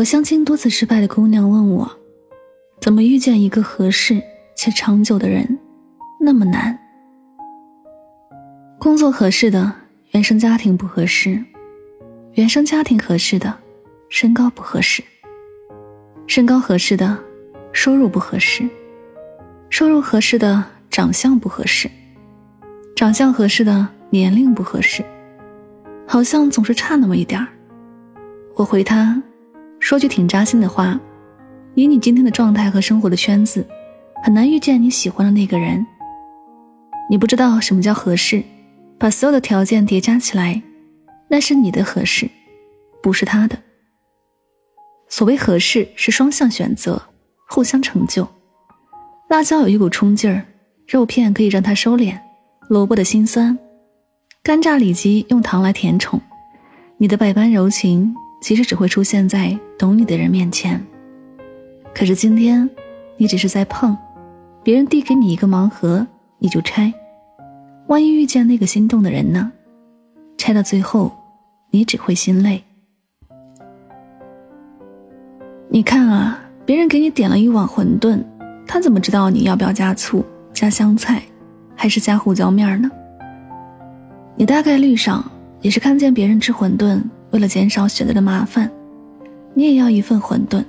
[0.00, 1.98] 个相亲多次失败的姑娘问我
[2.80, 4.18] ：“怎么遇见一个合适
[4.56, 5.58] 且长久的人
[6.18, 6.78] 那么难？
[8.78, 9.70] 工作合适的，
[10.12, 11.44] 原生家庭不合适；
[12.32, 13.54] 原生家庭合适的，
[14.08, 15.02] 身高不合适；
[16.26, 17.18] 身高合适的，
[17.70, 18.64] 收入不合适；
[19.68, 21.90] 收入合适的，长相不合适；
[22.96, 25.04] 长相合适的，年龄不合适。
[26.06, 27.48] 好像总是差那么一点儿。”
[28.56, 29.22] 我回他。
[29.80, 31.00] 说句挺扎心的话，
[31.74, 33.66] 以你今天的状态和生活的圈子，
[34.22, 35.84] 很难遇见你喜欢的那个人。
[37.08, 38.44] 你不知道什么叫合适，
[38.98, 40.62] 把所有的条件叠加起来，
[41.28, 42.30] 那是你的合适，
[43.02, 43.58] 不是他的。
[45.08, 47.02] 所谓合适是双向选择，
[47.48, 48.28] 互相成就。
[49.28, 50.44] 辣椒有一股冲劲儿，
[50.86, 52.16] 肉片可以让它收敛；
[52.68, 53.58] 萝卜的心酸，
[54.42, 56.20] 干榨里脊用糖来填充。
[56.98, 58.14] 你的百般柔情。
[58.42, 60.78] 其实只会出现在懂你的人面前。
[61.94, 62.68] 可是今天，
[63.16, 63.96] 你只是在碰，
[64.62, 66.06] 别人递给你一个盲盒，
[66.38, 66.92] 你就拆。
[67.86, 69.50] 万一遇见那个心动的人呢？
[70.36, 71.10] 拆到最后，
[71.70, 72.62] 你只会心累。
[75.70, 78.22] 你看啊，别人给你点了一碗馄饨，
[78.66, 80.22] 他怎么知道你要不要加醋、
[80.52, 81.22] 加香菜，
[81.74, 82.90] 还是加胡椒面呢？
[84.36, 85.24] 你大概率上
[85.62, 87.00] 也是看见别人吃馄饨。
[87.30, 88.70] 为了减少选择的麻烦，
[89.54, 90.64] 你也要一份馄饨。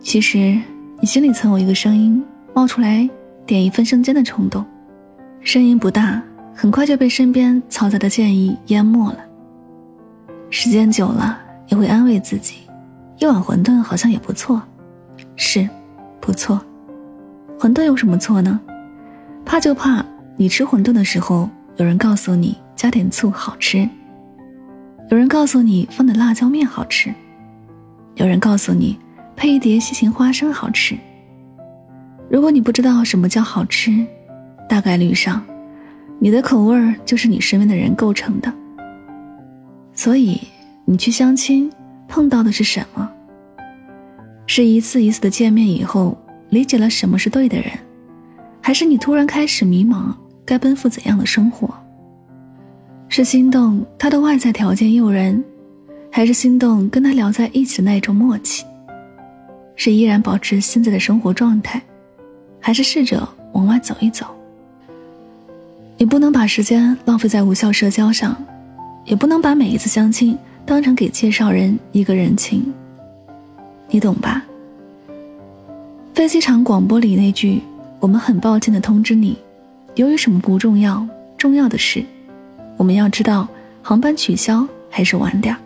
[0.00, 0.58] 其实
[1.00, 3.08] 你心里曾有一个声音冒出来，
[3.44, 4.64] 点一份生煎的冲动。
[5.40, 6.22] 声音不大，
[6.54, 9.18] 很快就被身边嘈杂的建议淹没了。
[10.50, 11.38] 时间久了，
[11.68, 12.56] 也会安慰自己，
[13.18, 14.62] 一碗馄饨好像也不错。
[15.36, 15.68] 是，
[16.20, 16.60] 不错。
[17.58, 18.60] 馄饨有什么错呢？
[19.44, 20.04] 怕就怕
[20.36, 23.88] 你吃馄饨的时候，有人告诉你加点醋好吃。
[25.10, 27.12] 有人告诉你放点辣椒面好吃，
[28.18, 28.98] 有人告诉你
[29.36, 30.96] 配一碟西芹花生好吃。
[32.28, 34.04] 如果你不知道什么叫好吃，
[34.68, 35.40] 大概率上，
[36.18, 38.52] 你的口味儿就是你身边的人构成的。
[39.94, 40.40] 所以
[40.84, 41.70] 你去相亲
[42.08, 43.08] 碰到的是什么？
[44.48, 46.18] 是一次一次的见面以后
[46.50, 47.70] 理解了什么是对的人，
[48.60, 50.12] 还是你突然开始迷茫
[50.44, 51.72] 该奔赴怎样的生活？
[53.08, 55.42] 是心动他的外在条件诱人，
[56.18, 58.64] 还是心动跟他聊在一起的那种默契？
[59.76, 61.80] 是依然保持现在的生活状态，
[62.58, 64.26] 还是试着往外走一走？
[65.96, 68.36] 你不能把时间浪费在无效社交上，
[69.04, 70.36] 也不能把每一次相亲
[70.66, 72.74] 当成给介绍人一个人情。
[73.88, 74.44] 你懂吧？
[76.14, 77.62] 飞机场广播里那句
[78.00, 79.38] “我们很抱歉的通知你，
[79.94, 81.06] 由于什么不重要，
[81.36, 82.04] 重要的是。”
[82.76, 83.46] 我们要知道，
[83.82, 85.56] 航班取消还是晚点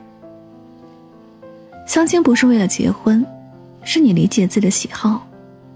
[1.86, 3.24] 相亲不是为了结婚，
[3.84, 5.26] 是你理解自己的喜好，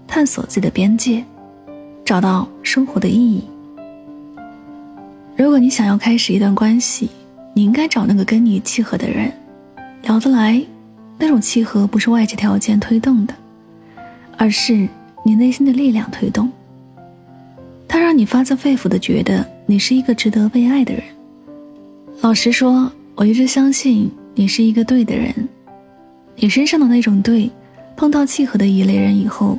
[0.07, 1.23] 探索自己的边界，
[2.05, 3.43] 找到生活的意义。
[5.35, 7.09] 如果你想要开始一段关系，
[7.53, 9.31] 你应该找那个跟你契合的人，
[10.03, 10.61] 聊得来。
[11.19, 13.33] 那种契合不是外界条件推动的，
[14.37, 14.87] 而是
[15.23, 16.47] 你内心的力量推动。
[17.87, 21.03] 它让你发自肺腑的觉得你是一个值得被爱的人。
[22.21, 25.46] 老实说，我一直相信你是一个对的人。
[26.39, 27.51] 你身上的那种对，
[27.95, 29.57] 碰到契合的一类人以后，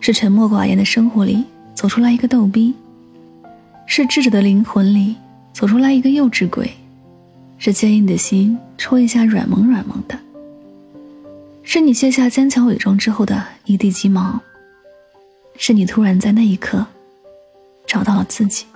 [0.00, 1.42] 是沉默寡言的生活里
[1.74, 2.74] 走出来一个逗逼，
[3.86, 5.16] 是智者的灵魂里
[5.52, 6.70] 走出来一个幼稚鬼，
[7.58, 10.18] 是坚硬的心戳一下软萌软萌的，
[11.62, 14.38] 是你卸下坚强伪装之后的一地鸡毛，
[15.56, 16.86] 是你突然在那一刻
[17.86, 18.66] 找到了自己。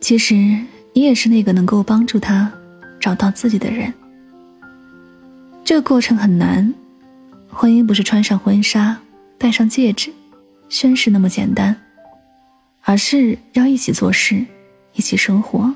[0.00, 0.58] 其实。
[0.94, 2.52] 你也是那个能够帮助他
[3.00, 3.90] 找到自己的人。
[5.72, 6.74] 这个过程很难，
[7.48, 8.94] 婚姻不是穿上婚纱、
[9.38, 10.12] 戴上戒指、
[10.68, 11.74] 宣誓那么简单，
[12.82, 14.44] 而是要一起做事、
[14.92, 15.72] 一起生活、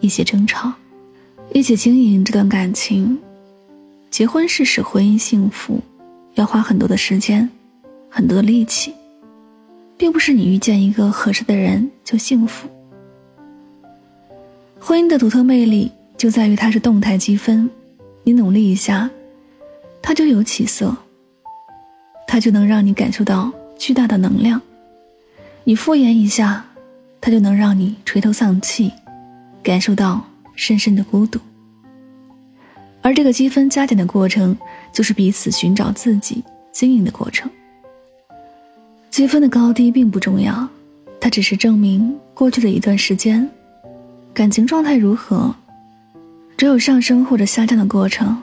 [0.00, 0.72] 一起争吵、
[1.52, 3.16] 一起经营这段感情。
[4.10, 5.80] 结婚是使婚姻幸福，
[6.34, 7.48] 要花很多的时间、
[8.10, 8.92] 很多的力气，
[9.96, 12.68] 并不是你遇见一个合适的人就幸福。
[14.80, 17.70] 婚姻的独特魅力就在于它是动态积分，
[18.24, 19.08] 你努力一下，
[20.02, 20.96] 它就有起色，
[22.26, 24.60] 它就能让你感受到巨大的能量；
[25.64, 26.64] 你敷衍一下，
[27.20, 28.92] 它就能让你垂头丧气，
[29.62, 30.24] 感受到
[30.54, 31.38] 深深的孤独。
[33.00, 34.56] 而这个积分加减的过程，
[34.92, 36.42] 就是彼此寻找自己、
[36.72, 37.50] 经营的过程。
[39.10, 40.68] 积分的高低并不重要，
[41.20, 43.48] 它只是证明过去的一段时间，
[44.34, 45.54] 感情状态如何。
[46.56, 48.36] 只有上升或者下降的过程，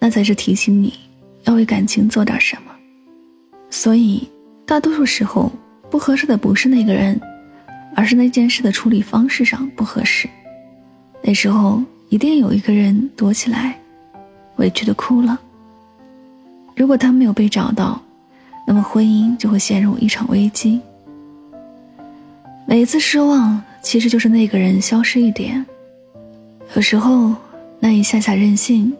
[0.00, 0.92] 那才是提醒你
[1.44, 2.72] 要为感情做点什么。
[3.70, 4.28] 所以，
[4.66, 5.52] 大多数时候
[5.88, 7.20] 不合适的不是那个人，
[7.94, 10.28] 而是那件事的处理方式上不合适。
[11.22, 13.76] 那时候一定有一个人躲起来。
[14.56, 15.40] 委屈的哭了。
[16.76, 17.98] 如果他没有被找到，
[18.66, 20.78] 那么婚姻就会陷入一场危机。
[22.66, 25.64] 每一次失望，其实就是那个人消失一点。
[26.74, 27.34] 有时候，
[27.78, 28.92] 那一下下任性，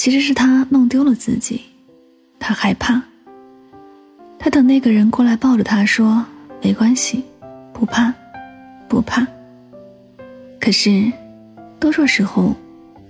[0.00, 1.60] 其实是他弄丢了自己。
[2.38, 3.02] 他害怕，
[4.38, 6.24] 他等那个人过来抱着他说
[6.64, 7.22] ：“没关系，
[7.74, 8.10] 不怕，
[8.88, 9.26] 不怕。”
[10.58, 11.12] 可是，
[11.78, 12.56] 多数时候。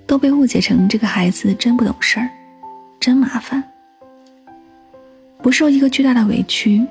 [0.04, 2.28] 都被误解成这个孩子真不懂事儿，
[2.98, 3.62] 真麻烦。
[5.40, 6.84] 不受一个巨大的委屈，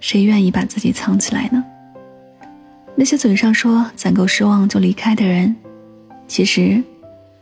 [0.00, 1.64] 谁愿意把自己藏起来呢？
[2.96, 5.54] 那些嘴上说攒够失望就离开的人，
[6.26, 6.82] 其实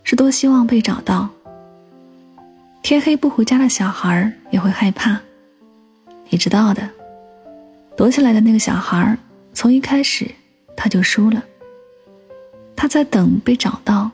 [0.03, 1.31] 是多希望被找到。
[2.83, 5.19] 天黑不回家的小孩也会害怕，
[6.31, 6.89] 你知道的。
[7.97, 9.17] 躲起来的那个小孩，
[9.53, 10.31] 从一开始
[10.77, 11.45] 他就输了。
[12.77, 14.11] 他在等被找到。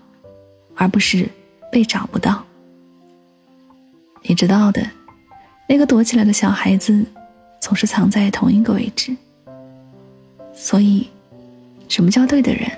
[0.76, 1.28] 而不是
[1.70, 2.44] 被找不到。
[4.22, 4.84] 你知道的，
[5.69, 7.05] 那个躲起来的小孩子，
[7.61, 9.16] 总是藏在同一个位置。
[10.52, 11.08] 所以，
[11.88, 12.69] 什么叫对的人？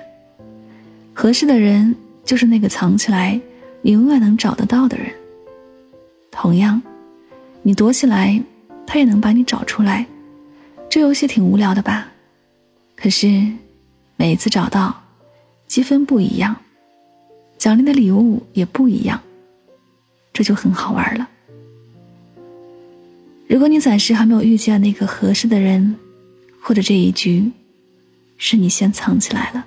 [1.11, 3.41] 合适的人就是那个藏起来，
[3.81, 5.11] 你永远能找得到的人。
[6.39, 6.79] 同样，
[7.63, 8.39] 你躲起来，
[8.85, 10.05] 他也能把你找出来。
[10.87, 12.07] 这游戏挺无聊的吧？
[12.95, 13.27] 可是，
[14.17, 15.01] 每一次找到，
[15.65, 16.55] 积分不一样。
[17.57, 19.19] 奖励的礼物也不一样，
[20.31, 21.27] 这就很好玩了。
[23.47, 25.95] 如果你暂时还没有遇见那个合适的人，
[26.61, 27.51] 或者这一局
[28.37, 29.65] 是你先藏起来了。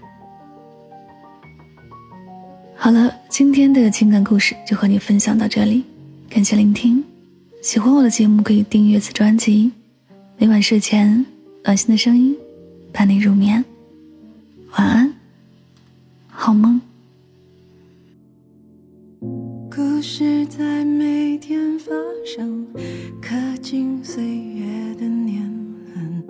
[2.77, 5.85] 好了，今天的情感故事就和你分享到这里，
[6.31, 7.03] 感谢聆听。
[7.61, 9.73] 喜欢我的节目可以订阅此专辑，
[10.39, 11.27] 每晚睡前
[11.65, 12.37] 暖心的声音
[12.93, 13.65] 伴你入眠，
[14.79, 15.13] 晚安，
[16.29, 16.81] 好梦。
[19.69, 21.91] 故事在每天发
[22.25, 22.65] 生，
[23.21, 25.43] 刻进岁月的年
[25.97, 26.25] 轮，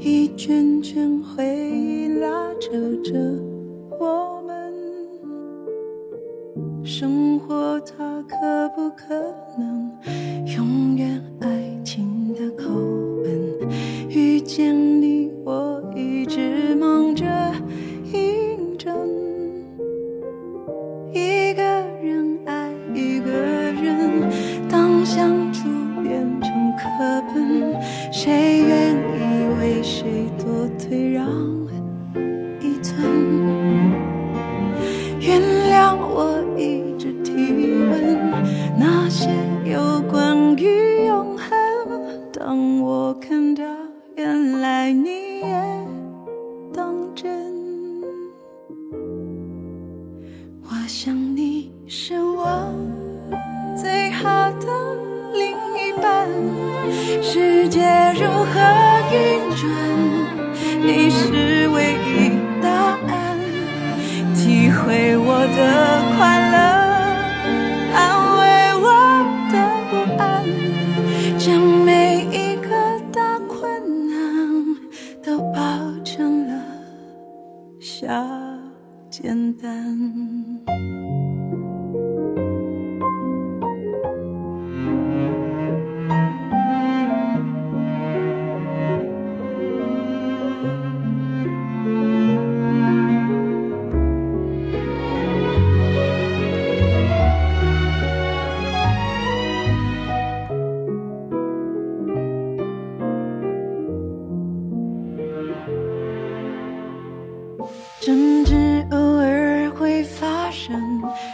[0.00, 2.70] 一圈圈回忆拉扯
[3.04, 3.12] 着
[42.84, 43.62] 我看到
[44.16, 45.54] 原来你也
[46.74, 47.30] 当真。
[50.64, 52.74] 我想你是我
[53.80, 54.66] 最好的
[55.32, 56.28] 另一半。
[57.22, 57.80] 世界
[58.14, 58.60] 如何
[59.12, 59.41] 与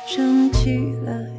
[0.07, 1.38] 升起了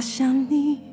[0.00, 0.87] 想你。